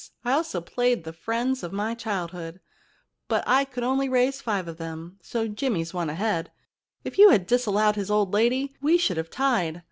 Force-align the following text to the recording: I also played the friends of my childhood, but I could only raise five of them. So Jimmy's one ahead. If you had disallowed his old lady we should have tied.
I 0.25 0.31
also 0.31 0.61
played 0.61 1.03
the 1.03 1.13
friends 1.13 1.61
of 1.61 1.71
my 1.71 1.93
childhood, 1.93 2.59
but 3.27 3.43
I 3.45 3.65
could 3.65 3.83
only 3.83 4.09
raise 4.09 4.41
five 4.41 4.67
of 4.67 4.77
them. 4.77 5.17
So 5.21 5.47
Jimmy's 5.47 5.93
one 5.93 6.09
ahead. 6.09 6.51
If 7.03 7.19
you 7.19 7.29
had 7.29 7.45
disallowed 7.45 7.97
his 7.97 8.09
old 8.09 8.33
lady 8.33 8.75
we 8.81 8.97
should 8.97 9.17
have 9.17 9.29
tied. 9.29 9.79